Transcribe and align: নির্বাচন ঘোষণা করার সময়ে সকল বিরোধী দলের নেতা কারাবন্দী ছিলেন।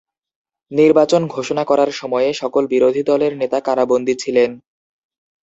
নির্বাচন 0.71 1.21
ঘোষণা 1.27 1.63
করার 1.65 1.91
সময়ে 1.91 2.29
সকল 2.33 2.63
বিরোধী 2.67 3.01
দলের 3.09 3.33
নেতা 3.41 3.59
কারাবন্দী 3.67 4.15
ছিলেন। 4.15 4.49